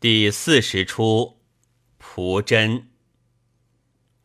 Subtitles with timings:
[0.00, 1.42] 第四十出，
[1.98, 2.88] 蒲真。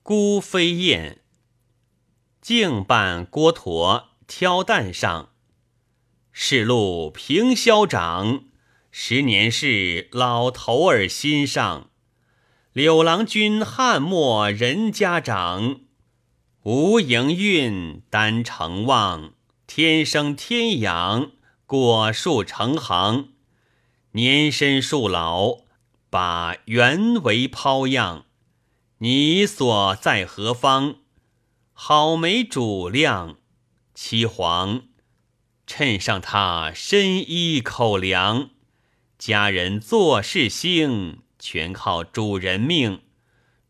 [0.04, 1.20] 孤飞燕，
[2.40, 5.32] 径伴郭驼挑担上。
[6.32, 8.46] 世路平霄长，
[8.90, 11.90] 十年事老头儿心上。
[12.72, 15.82] 柳郎君汉末人家长，
[16.64, 19.34] 无营运单成望。
[19.68, 21.34] 天生天养，
[21.66, 23.34] 果树成行。
[24.12, 25.65] 年深树老。
[26.16, 28.24] 把原为抛样，
[29.00, 30.96] 你所在何方？
[31.74, 33.36] 好没主量，
[33.94, 34.84] 七黄
[35.68, 38.52] 衬上他身衣口粮，
[39.18, 43.02] 家人做事兴，全靠主人命。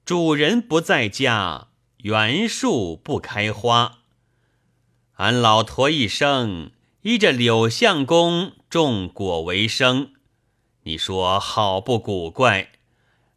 [0.06, 1.70] 主人不在家，
[2.04, 4.02] 袁树不开花。
[5.14, 6.70] 俺老驼一生
[7.02, 10.12] 依着柳相公种果为生。
[10.88, 12.70] 你说好不古怪？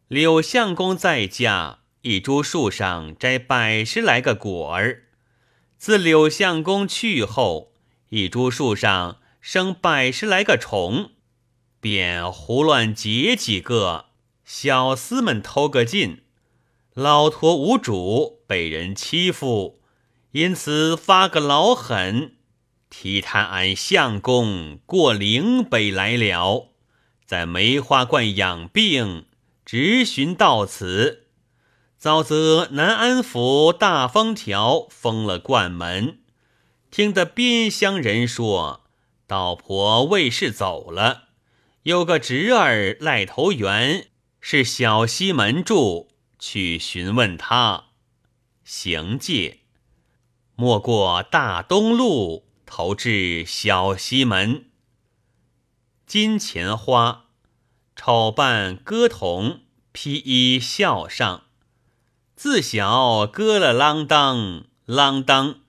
[0.07, 5.05] 柳相公在家，一株树上摘百十来个果儿；
[5.75, 7.71] 自柳相公去后，
[8.09, 11.13] 一株树上生百十来个虫，
[11.81, 14.09] 便胡乱结几个，
[14.45, 16.21] 小厮们偷个尽。
[16.93, 19.81] 老驼无主，被人欺负，
[20.33, 22.35] 因此发个老狠，
[22.91, 26.68] 提他俺相公过岭北来了。
[27.29, 29.27] 在梅花观养病，
[29.63, 31.27] 直寻到此。
[31.95, 36.21] 早则南安府大封条封了冠门，
[36.89, 38.81] 听得边乡人说，
[39.27, 41.25] 道婆魏氏走了，
[41.83, 44.07] 有个侄儿赖头元
[44.41, 46.07] 是小西门住，
[46.39, 47.89] 去询问他。
[48.63, 49.59] 行介，
[50.55, 54.68] 没过大东路，投至小西门。
[56.09, 57.25] 金钱花，
[57.95, 59.59] 丑扮歌童，
[59.91, 61.43] 披衣笑上。
[62.35, 65.59] 自小歌了啷当啷当，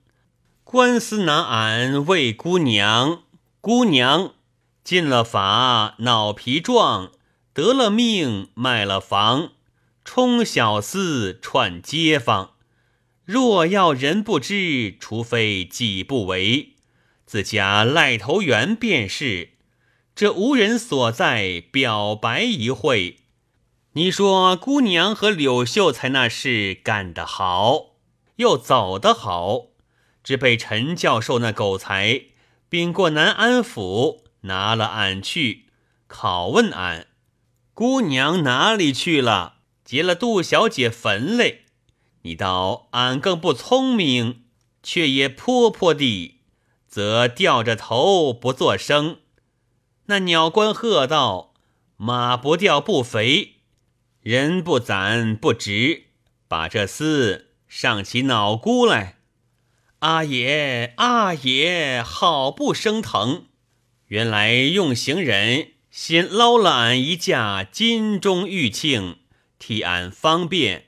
[0.63, 3.21] 官司拿俺为姑娘。
[3.61, 4.33] 姑娘
[4.83, 7.11] 进了法，脑皮壮，
[7.53, 9.51] 得了命，卖了房，
[10.03, 12.53] 充小厮串街坊。
[13.25, 16.73] 若要人不知，除非己不为。
[17.27, 19.51] 自家赖头园便是。
[20.13, 23.17] 这无人所在，表白一会。
[23.93, 27.95] 你说姑娘和柳秀才那事干得好，
[28.37, 29.67] 又走得好，
[30.23, 32.21] 只被陈教授那狗才
[32.69, 35.65] 禀过南安府，拿了俺去
[36.07, 37.07] 拷问俺，
[37.73, 39.55] 姑娘哪里去了？
[39.83, 41.65] 结了杜小姐坟嘞？
[42.21, 44.43] 你道俺更不聪明，
[44.83, 46.41] 却也泼泼地，
[46.87, 49.17] 则吊着头不作声。
[50.11, 51.53] 那鸟官喝道
[51.95, 53.61] ：“马不掉不肥，
[54.19, 56.07] 人不攒不直。
[56.49, 59.19] 把这厮上起脑箍来。”
[59.99, 63.45] 阿爷，阿爷，好不生疼！
[64.07, 69.15] 原来用行人先捞了俺一架金钟玉磬，
[69.57, 70.87] 替俺方便，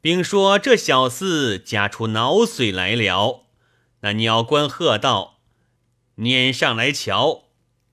[0.00, 3.44] 并说这小厮夹出脑髓来了。
[4.00, 5.38] 那鸟官喝道
[6.16, 7.44] ：“撵上来瞧。”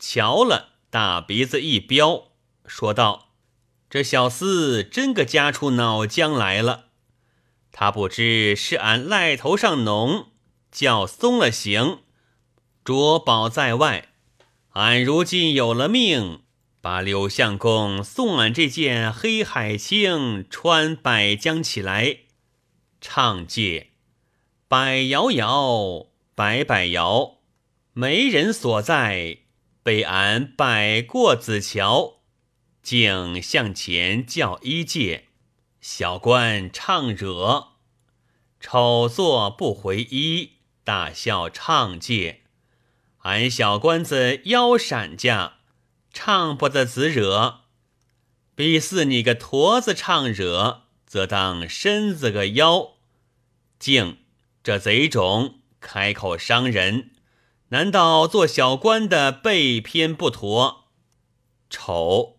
[0.05, 2.33] 瞧了，大鼻子一飙，
[2.65, 3.29] 说道
[3.89, 6.87] ：“这小厮真个夹出脑浆来了。
[7.71, 10.27] 他不知是俺赖头上浓，
[10.69, 11.99] 叫松了刑，
[12.83, 14.09] 捉宝在外。
[14.71, 16.41] 俺如今有了命，
[16.81, 22.17] 把柳相公送俺这件黑海青穿百江起来，
[22.99, 23.91] 唱借
[24.67, 27.37] 百摇摇，百百摇，
[27.93, 29.37] 没人所在。”
[29.83, 32.21] 被俺摆过子桥，
[32.81, 35.25] 竟向前叫一介
[35.81, 37.73] 小官唱惹，
[38.61, 40.53] 丑作不回衣，
[40.85, 42.43] 大笑唱借。
[43.23, 45.59] 俺小官子腰闪架，
[46.13, 47.61] 唱不得子惹。
[48.55, 52.93] 比似你个驼子唱惹，则当身子个腰。
[53.79, 54.19] 竟
[54.63, 57.12] 这贼种开口伤人。
[57.73, 60.89] 难道做小官的背偏不妥？
[61.71, 62.37] 丑，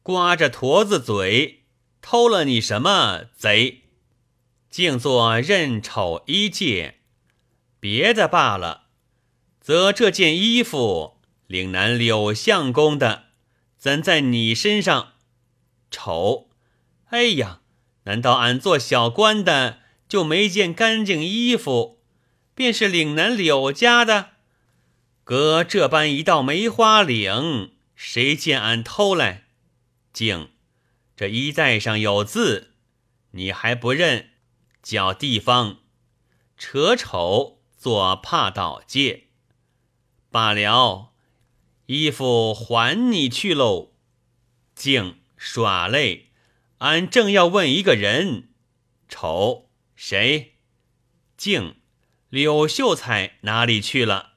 [0.00, 1.64] 刮着驼子嘴，
[2.00, 3.82] 偷了你什么贼？
[4.70, 7.00] 竟做认丑一介，
[7.80, 8.84] 别的罢了，
[9.60, 11.16] 则这件衣服
[11.48, 13.24] 岭南柳相公的，
[13.76, 15.14] 怎在你身上？
[15.90, 16.50] 丑，
[17.06, 17.62] 哎呀，
[18.04, 21.98] 难道俺做小官的就没件干净衣服？
[22.54, 24.33] 便是岭南柳家的？
[25.24, 29.44] 隔这般一道梅花岭，谁见俺偷来？
[30.12, 30.50] 静，
[31.16, 32.74] 这衣带上有字，
[33.30, 34.32] 你还不认？
[34.82, 35.78] 叫地方
[36.58, 39.28] 扯丑做怕倒借。
[40.30, 41.14] 罢了，
[41.86, 43.92] 衣服还你去喽。
[44.74, 46.32] 静耍累，
[46.78, 48.50] 俺正要问一个人。
[49.08, 50.56] 丑谁？
[51.38, 51.76] 静
[52.28, 54.33] 柳秀才哪里去了？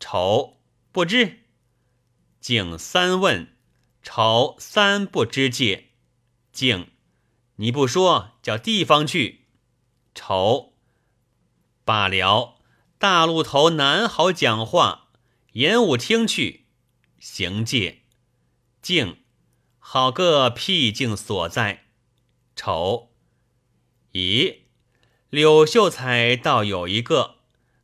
[0.00, 0.58] 丑
[0.92, 1.40] 不知。
[2.40, 3.54] 敬三问。
[4.00, 5.88] 丑三不知戒，
[6.50, 6.86] 敬，
[7.56, 9.44] 你不说，叫地方去。
[10.14, 10.72] 丑
[11.84, 12.56] 罢了，
[12.96, 15.08] 大路头难好讲话，
[15.52, 16.64] 演武听去。
[17.18, 18.02] 行戒，
[18.80, 19.18] 敬，
[19.78, 21.84] 好个僻静所在。
[22.56, 23.10] 丑，
[24.12, 24.60] 咦，
[25.28, 27.34] 柳秀才倒有一个，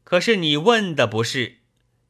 [0.05, 1.59] 可是你问的不是，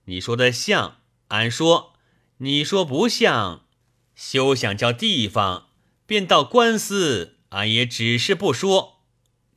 [0.07, 1.95] 你说的像，俺说，
[2.39, 3.67] 你说不像。
[4.15, 5.71] 休想叫地方，
[6.07, 9.01] 便到官司，俺也只是不说。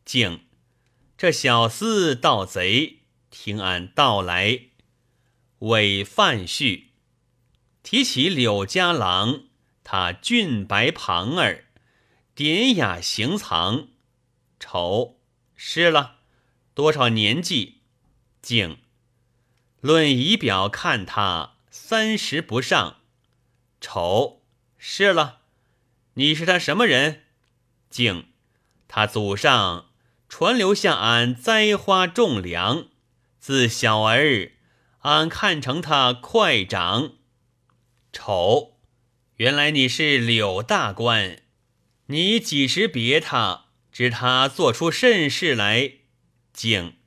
[0.04, 0.46] 敬，
[1.18, 4.62] 这小厮盗贼，听俺道来。
[5.60, 6.92] 伪范序，
[7.84, 9.44] 提起柳家郎，
[9.84, 11.66] 他俊白庞儿，
[12.34, 13.90] 典雅行藏，
[14.60, 15.20] 丑
[15.56, 16.18] 失了
[16.74, 17.82] 多少年纪？
[18.42, 18.78] 敬，
[19.80, 22.98] 论仪表看他三十不上，
[23.80, 24.42] 丑。
[24.80, 25.42] 是了，
[26.14, 27.24] 你是他什么人？
[27.90, 28.28] 敬，
[28.88, 29.90] 他祖上
[30.30, 32.88] 传留向俺栽花种粮，
[33.40, 34.52] 自小儿，
[35.00, 37.14] 俺看成他快长。
[38.14, 38.78] 丑，
[39.38, 41.44] 原来你是柳大官，
[42.08, 43.66] 你几时别他？
[43.92, 45.94] 知他做出甚事来？
[46.54, 46.98] 敬，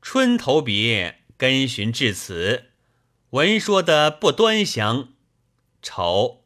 [0.00, 2.72] 春头别，跟寻至此，
[3.30, 5.14] 闻说的不端详。
[5.80, 6.44] 丑。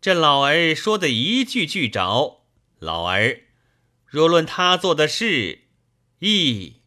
[0.00, 2.44] 这老儿说的一句句着，
[2.78, 3.40] 老儿
[4.06, 5.62] 若论他做的事，
[6.20, 6.82] 亦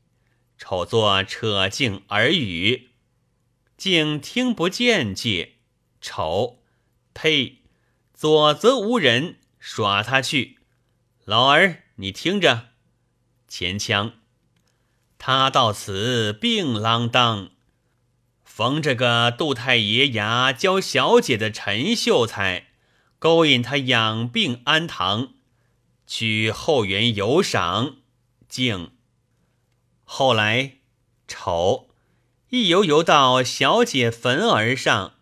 [0.58, 2.92] 丑作扯敬耳语，
[3.76, 5.56] 竟听不见介。
[6.00, 6.64] 丑，
[7.14, 7.58] 呸！
[8.14, 10.60] 左则无人耍他去。
[11.26, 12.70] 老儿，你听着，
[13.48, 14.14] 前腔，
[15.24, 17.52] 他到此病啷当，
[18.44, 22.70] 逢着个杜太爷牙教小姐的陈秀才。
[23.20, 25.34] 勾引他养病安堂，
[26.08, 27.98] 去后园游赏，
[28.50, 28.94] 竟
[30.04, 30.78] 后来
[31.28, 31.90] 丑
[32.50, 35.14] 一游游到小姐坟儿上，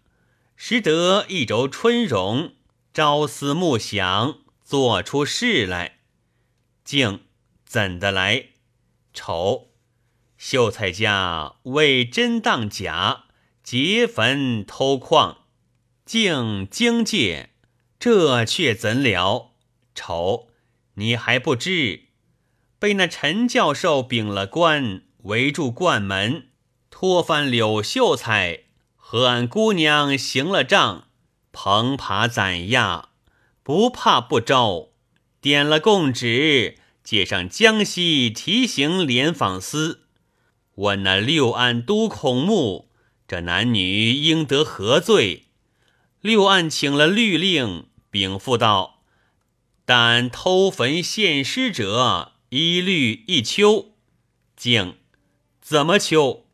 [0.55, 2.53] 识得一轴春容，
[2.93, 5.99] 朝思暮想，做出事来，
[6.85, 7.25] 竟
[7.65, 8.51] 怎的来？
[9.13, 9.68] 丑
[10.39, 13.25] 秀才家为真当假，
[13.61, 15.39] 劫坟偷矿，
[16.05, 17.49] 竟惊戒。
[17.99, 19.51] 这却怎了？
[19.93, 20.47] 丑，
[20.93, 22.05] 你还不知，
[22.79, 26.47] 被那陈教授禀了官，围住冠门，
[26.89, 28.61] 拖翻柳秀才，
[28.95, 31.09] 和俺姑娘行了账，
[31.51, 33.09] 棚爬攒压，
[33.61, 34.91] 不怕不招，
[35.41, 40.05] 点了供旨，借上江西提刑联访司，
[40.79, 42.89] 问那六案都孔目，
[43.27, 45.47] 这男女应得何罪？
[46.21, 47.87] 六案请了律令。
[48.09, 49.01] 禀赋道
[49.85, 53.91] ：“但偷坟献尸者，一律一秋。
[54.55, 54.95] 竟
[55.61, 56.45] 怎么秋？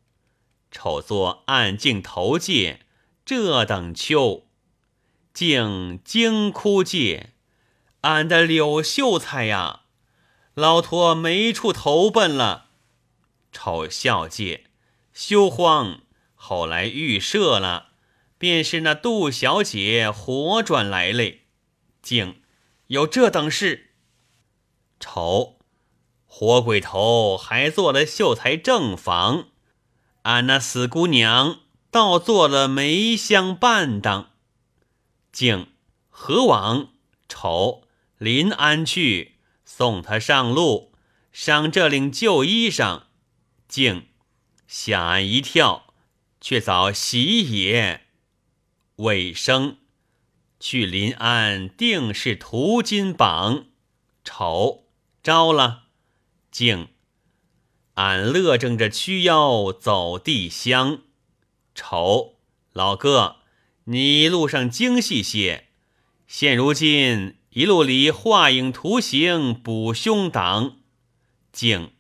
[0.71, 2.81] 丑作暗镜头戒，
[3.23, 4.47] 这等秋，
[5.33, 7.33] 竟惊哭戒。
[8.01, 9.81] 俺的柳秀才呀，
[10.55, 12.64] 老托没处投奔了。
[13.57, 14.65] 丑笑戒，
[15.13, 16.01] 休慌。
[16.33, 17.93] 后来预设了，
[18.37, 21.43] 便是那杜小姐活转来嘞。”
[22.03, 22.41] 竟
[22.87, 23.91] 有这等事！
[24.99, 25.57] 丑
[26.25, 29.47] 活鬼头还做了秀才正房，
[30.23, 34.31] 俺那死姑娘倒做了梅香伴当。
[35.31, 35.69] 竟
[36.09, 36.89] 何往？
[37.29, 40.91] 丑临安去送他上路，
[41.31, 43.04] 赏这领旧衣裳。
[43.67, 44.07] 竟
[44.67, 45.93] 吓俺一跳，
[46.39, 48.01] 却早喜也。
[48.97, 49.77] 尾声。
[50.57, 53.65] 去临安定是途金榜，
[54.23, 54.85] 丑
[55.21, 55.83] 招了，
[56.49, 56.87] 静
[57.95, 61.01] 俺乐正着屈腰走地乡，
[61.75, 62.37] 丑
[62.71, 63.41] 老哥，
[63.83, 65.67] 你路上精细些。
[66.25, 70.77] 现如今一路里画影图形补胸挡，
[71.51, 71.91] 静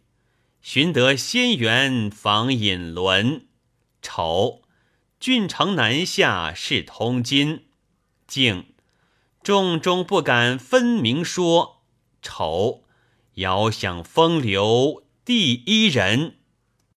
[0.67, 3.45] 寻得仙缘访隐沦，
[4.01, 4.63] 丑
[5.19, 7.65] 郡城南下是通金。
[8.25, 8.73] 竟
[9.43, 11.83] 众中不敢分明说。
[12.19, 12.83] 愁，
[13.35, 16.39] 遥想风流第一人。